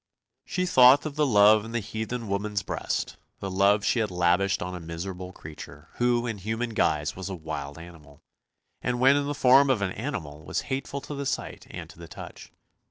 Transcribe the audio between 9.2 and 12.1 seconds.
the form of an animal was hateful to the sight and to the